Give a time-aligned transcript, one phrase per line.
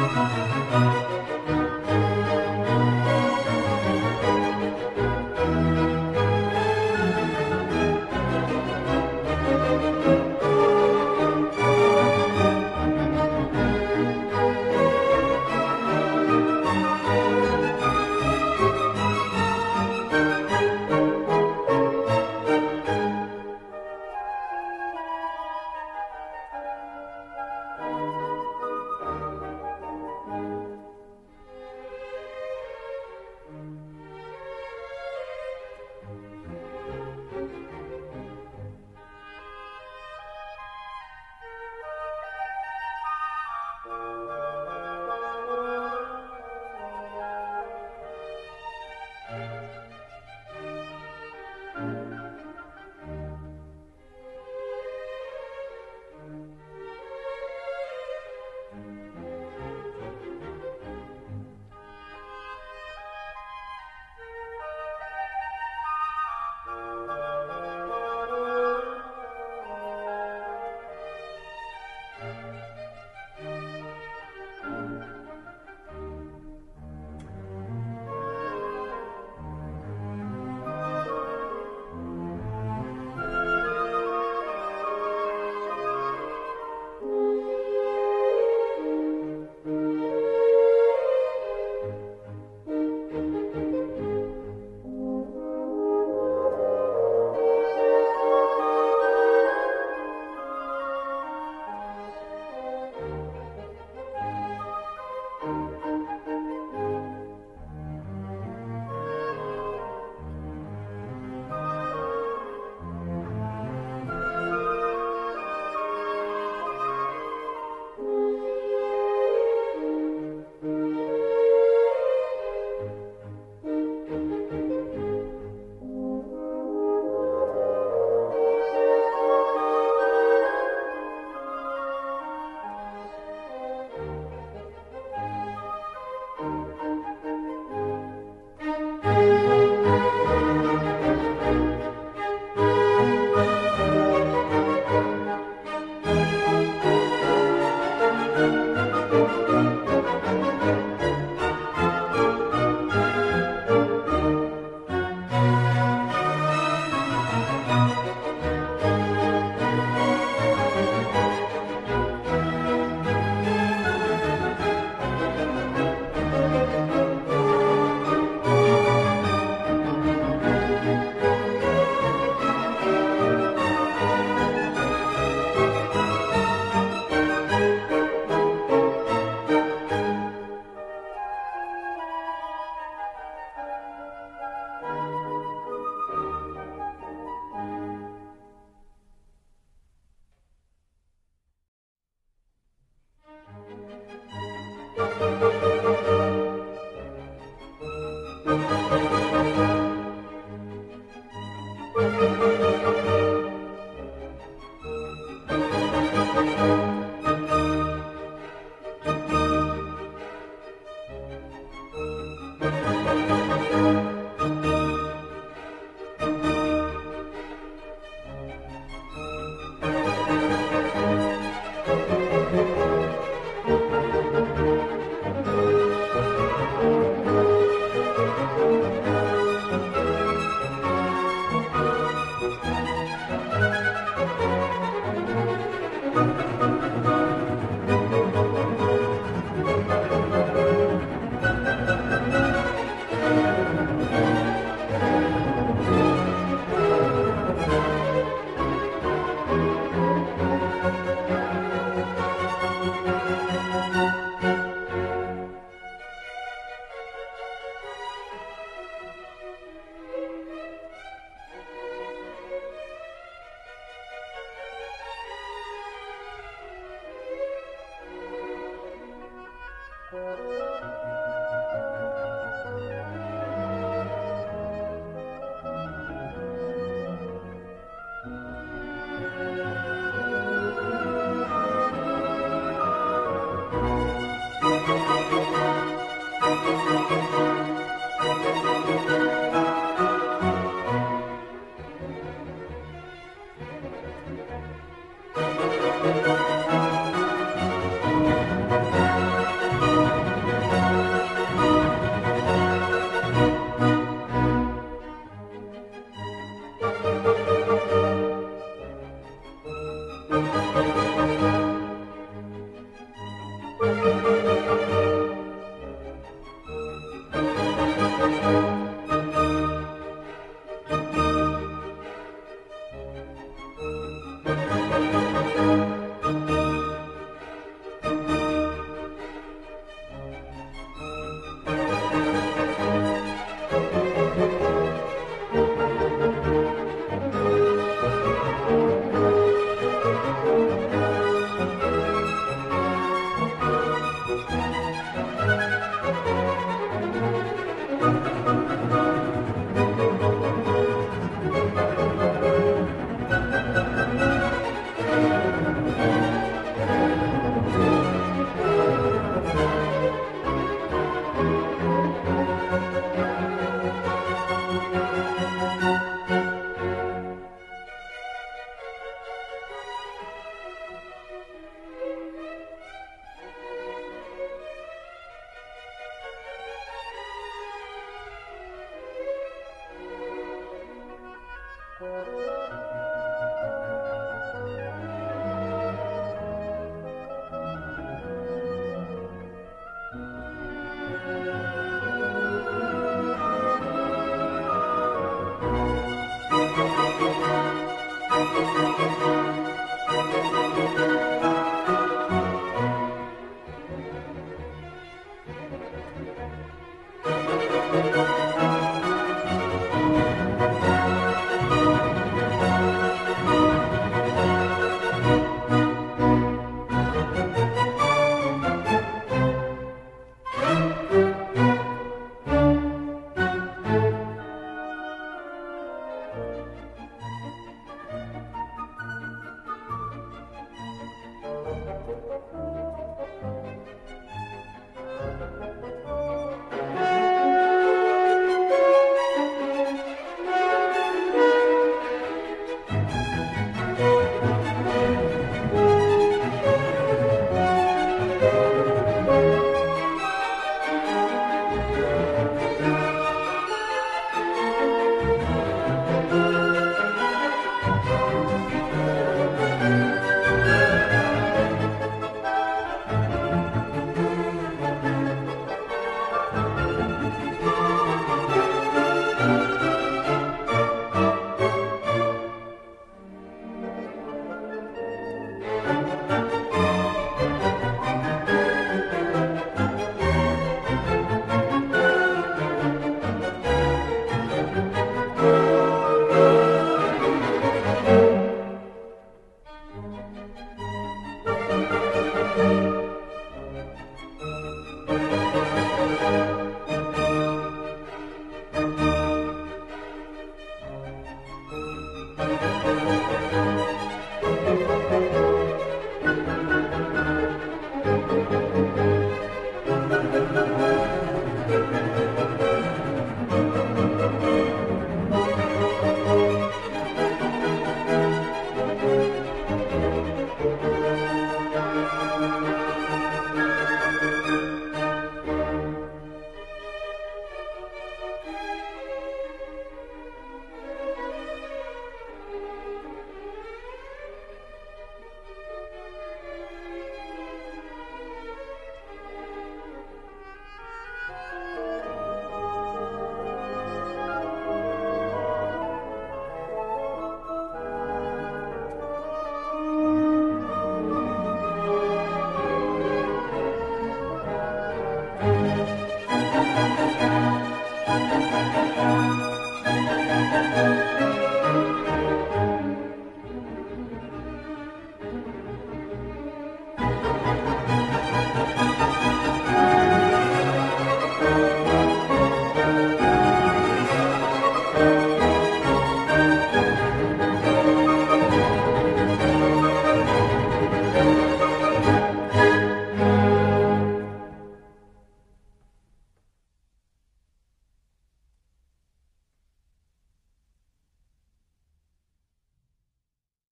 [0.00, 1.59] うん。